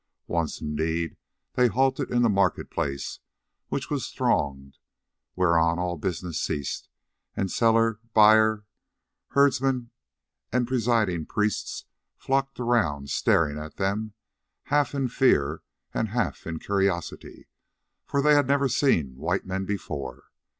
[0.25, 1.15] Once indeed
[1.53, 3.19] they halted in the market place,
[3.67, 4.79] which was thronged;
[5.35, 6.89] whereon all business ceased,
[7.37, 8.65] and seller, buyer,
[9.35, 9.91] herdsmen,
[10.51, 11.85] and presiding priests
[12.17, 14.13] flocked around staring at them,
[14.73, 15.61] half in fear
[15.93, 17.47] and half in curiosity,
[18.03, 20.31] for they had never seen white men before.